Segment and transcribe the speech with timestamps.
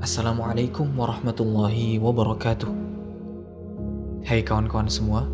[0.00, 2.72] Assalamualaikum warahmatullahi wabarakatuh.
[4.24, 5.28] Hai kawan-kawan semua,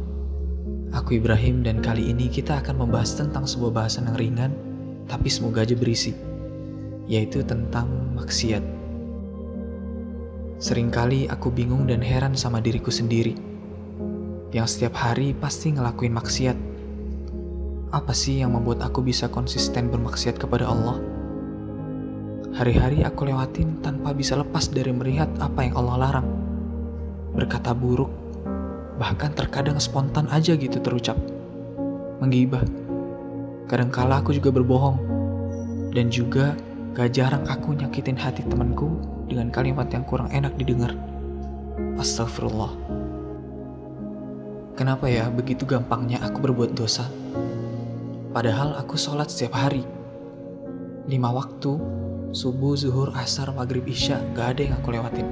[0.90, 4.52] aku Ibrahim dan kali ini kita akan membahas tentang sebuah bahasan yang ringan
[5.06, 6.10] tapi semoga aja berisi,
[7.06, 7.86] yaitu tentang
[8.18, 8.66] maksiat.
[10.58, 13.38] Seringkali aku bingung dan heran sama diriku sendiri,
[14.50, 16.58] yang setiap hari pasti ngelakuin maksiat.
[17.94, 21.13] Apa sih yang membuat aku bisa konsisten bermaksiat kepada Allah?
[22.54, 26.28] Hari-hari aku lewatin tanpa bisa lepas dari melihat apa yang Allah larang.
[27.34, 28.14] Berkata buruk,
[28.94, 31.18] bahkan terkadang spontan aja gitu terucap.
[32.22, 32.62] Menggibah.
[33.66, 35.02] Kadangkala aku juga berbohong.
[35.90, 36.54] Dan juga
[36.94, 40.94] gak jarang aku nyakitin hati temanku dengan kalimat yang kurang enak didengar.
[41.98, 42.70] Astagfirullah.
[44.78, 47.10] Kenapa ya begitu gampangnya aku berbuat dosa?
[48.30, 49.82] Padahal aku sholat setiap hari.
[51.10, 52.04] Lima waktu
[52.34, 55.26] subuh, zuhur, asar, maghrib, isya, gak ada yang aku lewatin.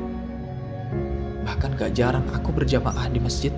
[1.43, 3.51] Bahkan gak jarang aku berjamaah di masjid.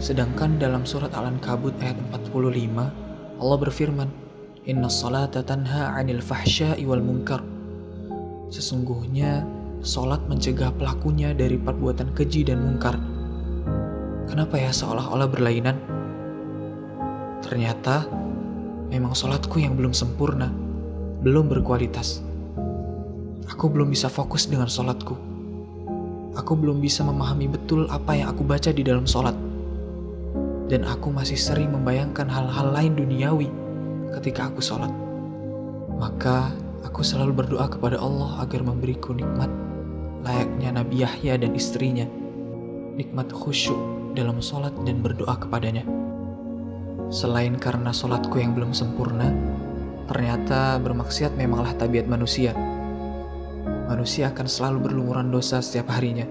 [0.00, 4.08] Sedangkan dalam surat Al-Ankabut ayat 45, Allah berfirman,
[4.64, 7.44] Inna salata tanha anil fahsya'i wal munkar.
[8.48, 9.44] Sesungguhnya,
[9.84, 12.96] solat mencegah pelakunya dari perbuatan keji dan mungkar.
[14.24, 15.76] Kenapa ya seolah-olah berlainan?
[17.44, 18.08] Ternyata,
[18.88, 20.69] memang solatku yang belum sempurna
[21.20, 22.24] belum berkualitas.
[23.52, 25.12] Aku belum bisa fokus dengan sholatku.
[26.32, 29.36] Aku belum bisa memahami betul apa yang aku baca di dalam sholat.
[30.72, 33.52] Dan aku masih sering membayangkan hal-hal lain duniawi
[34.16, 34.88] ketika aku sholat.
[36.00, 36.56] Maka
[36.88, 39.52] aku selalu berdoa kepada Allah agar memberiku nikmat
[40.24, 42.08] layaknya Nabi Yahya dan istrinya.
[42.96, 43.76] Nikmat khusyuk
[44.16, 45.84] dalam sholat dan berdoa kepadanya.
[47.12, 49.34] Selain karena sholatku yang belum sempurna,
[50.06, 52.54] Ternyata bermaksiat memanglah tabiat manusia.
[53.90, 56.24] Manusia akan selalu berlumuran dosa setiap harinya.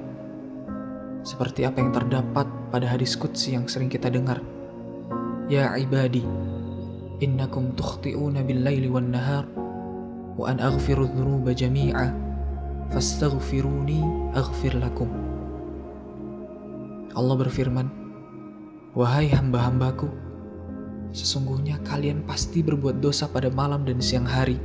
[1.28, 4.40] Seperti apa yang terdapat pada hadis Qudsi yang sering kita dengar.
[5.52, 6.24] Ya ibadi,
[7.20, 9.44] innakum tukhti'una bil-laili wan-nahar
[10.40, 12.16] wa an aghfiru dhunuba jami'a
[12.94, 14.02] fastaghfiruni
[14.38, 15.10] aghfir lakum.
[17.18, 17.88] Allah berfirman,
[18.98, 20.10] Wahai hamba-hambaku,
[21.10, 24.62] Sesungguhnya kalian pasti berbuat dosa pada malam dan siang hari,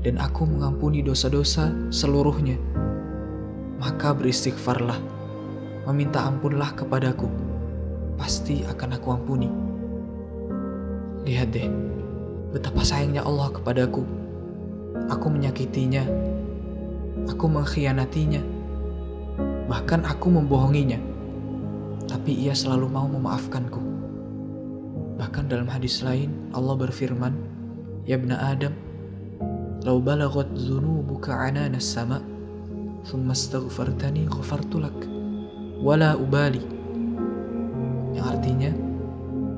[0.00, 2.56] dan aku mengampuni dosa-dosa seluruhnya.
[3.76, 4.96] Maka beristighfarlah,
[5.84, 7.28] meminta ampunlah kepadaku,
[8.16, 9.48] pasti akan aku ampuni.
[11.28, 11.68] Lihat deh,
[12.56, 14.06] betapa sayangnya Allah kepadaku.
[15.12, 16.08] Aku menyakitinya,
[17.28, 18.40] aku mengkhianatinya,
[19.68, 20.96] bahkan aku membohonginya.
[22.08, 23.85] Tapi ia selalu mau memaafkanku.
[25.16, 27.32] Bahkan dalam hadis lain Allah berfirman,
[28.04, 28.76] "Ya ibna Adam,
[29.80, 32.20] lau balagat dzunubuka anana sama,
[33.08, 34.96] thumma astaghfartani ghafartu lak,
[35.80, 36.60] wala ubali."
[38.12, 38.70] Yang artinya,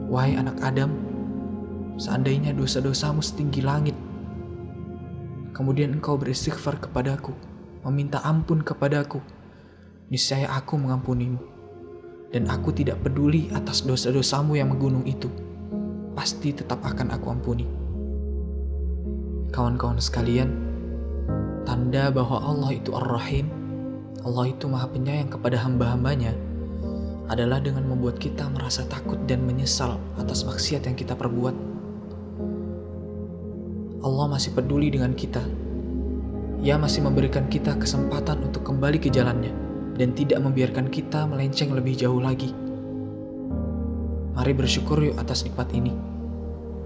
[0.07, 0.95] wahai anak Adam,
[1.99, 3.99] seandainya dosa-dosamu setinggi langit,
[5.51, 7.35] kemudian engkau beristighfar kepadaku,
[7.83, 9.19] meminta ampun kepadaku,
[10.07, 11.58] niscaya aku mengampunimu
[12.29, 15.33] dan aku tidak peduli atas dosa-dosamu yang menggunung itu
[16.13, 17.67] pasti tetap akan aku ampuni.
[19.49, 20.51] Kawan-kawan sekalian,
[21.65, 23.49] tanda bahwa Allah itu Ar-Rahim,
[24.27, 26.37] Allah itu Maha Penyayang kepada hamba-hambanya,
[27.33, 31.57] adalah dengan membuat kita merasa takut dan menyesal atas maksiat yang kita perbuat.
[34.05, 35.43] Allah masih peduli dengan kita.
[36.61, 39.68] Ia masih memberikan kita kesempatan untuk kembali ke jalannya
[39.99, 42.55] dan tidak membiarkan kita melenceng lebih jauh lagi.
[44.39, 45.91] Mari bersyukur yuk atas nikmat ini.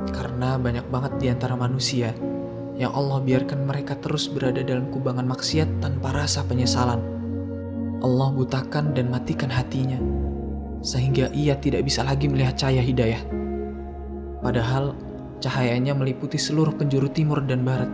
[0.09, 2.17] Karena banyak banget di antara manusia
[2.81, 6.99] yang Allah biarkan mereka terus berada dalam kubangan maksiat tanpa rasa penyesalan.
[8.03, 10.01] Allah butakan dan matikan hatinya,
[10.83, 13.23] sehingga ia tidak bisa lagi melihat cahaya hidayah.
[14.43, 14.97] Padahal
[15.39, 17.93] cahayanya meliputi seluruh penjuru timur dan barat.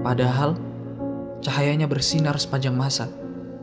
[0.00, 0.56] Padahal
[1.44, 3.12] cahayanya bersinar sepanjang masa,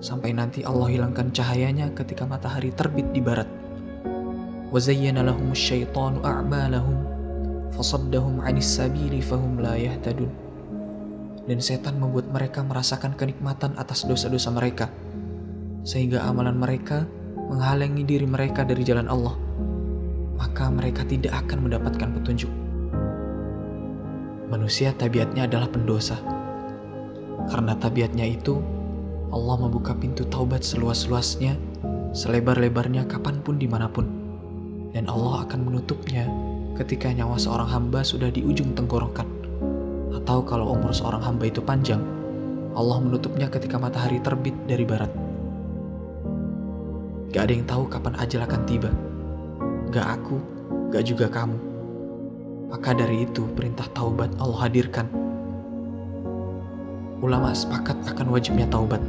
[0.00, 3.48] sampai nanti Allah hilangkan cahayanya ketika matahari terbit di barat.
[4.74, 6.98] وزين لهم الشيطان أعمالهم
[7.72, 10.32] فصدهم عن السبيل فهم لا يهتدون
[11.46, 14.90] dan setan membuat mereka merasakan kenikmatan atas dosa-dosa mereka
[15.86, 17.06] sehingga amalan mereka
[17.38, 19.38] menghalangi diri mereka dari jalan Allah
[20.34, 22.50] maka mereka tidak akan mendapatkan petunjuk
[24.50, 26.18] manusia tabiatnya adalah pendosa
[27.46, 28.58] karena tabiatnya itu
[29.31, 31.55] Allah membuka pintu taubat seluas-luasnya
[32.11, 34.03] selebar-lebarnya kapan pun di mana pun
[34.91, 36.27] dan Allah akan menutupnya
[36.75, 39.27] ketika nyawa seorang hamba sudah di ujung tenggorokan,
[40.15, 42.01] atau kalau umur seorang hamba itu panjang,
[42.73, 45.11] Allah menutupnya ketika matahari terbit dari barat.
[47.31, 48.91] Gak ada yang tahu kapan ajal akan tiba.
[49.93, 50.37] Gak aku,
[50.91, 51.57] gak juga kamu.
[52.71, 55.07] Maka dari itu perintah taubat Allah hadirkan.
[57.21, 58.99] Ulama sepakat akan wajibnya taubat,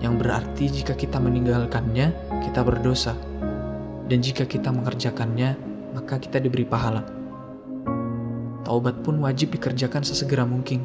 [0.00, 2.12] yang berarti jika kita meninggalkannya,
[2.48, 3.12] kita berdosa.
[4.08, 5.54] Dan jika kita mengerjakannya,
[5.92, 7.04] maka kita diberi pahala.
[8.64, 10.82] Taubat pun wajib dikerjakan sesegera mungkin.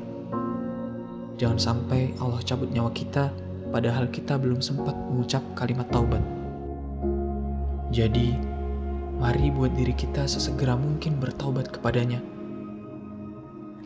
[1.40, 3.32] Jangan sampai Allah cabut nyawa kita,
[3.72, 6.22] padahal kita belum sempat mengucap kalimat taubat.
[7.96, 8.36] Jadi,
[9.20, 12.20] mari buat diri kita sesegera mungkin bertaubat kepadanya.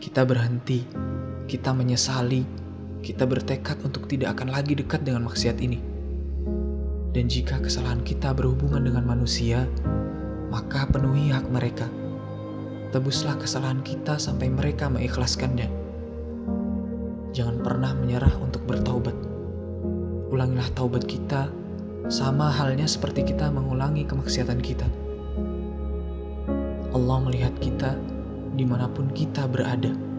[0.02, 0.82] Kita berhenti,
[1.46, 2.42] kita menyesali,
[3.00, 5.80] kita bertekad untuk tidak akan lagi dekat dengan maksiat ini.
[7.10, 9.66] Dan jika kesalahan kita berhubungan dengan manusia,
[10.52, 11.88] maka penuhi hak mereka.
[12.94, 15.66] Tebuslah kesalahan kita sampai mereka mengikhlaskannya.
[17.30, 19.14] Jangan pernah menyerah untuk bertaubat.
[20.30, 21.50] Ulangilah taubat kita,
[22.10, 24.86] sama halnya seperti kita mengulangi kemaksiatan kita.
[26.90, 27.94] Allah melihat kita
[28.58, 30.09] di mana pun kita berada.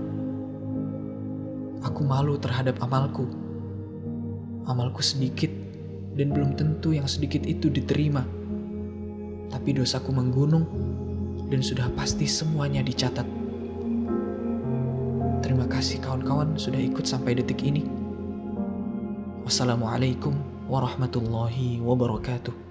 [1.82, 3.26] Aku malu terhadap amalku.
[4.70, 5.50] Amalku sedikit
[6.14, 8.22] dan belum tentu yang sedikit itu diterima.
[9.50, 10.64] Tapi dosaku menggunung
[11.50, 13.26] dan sudah pasti semuanya dicatat.
[15.42, 17.84] Terima kasih kawan-kawan sudah ikut sampai detik ini.
[19.44, 20.38] Wassalamualaikum
[20.70, 22.71] warahmatullahi wabarakatuh.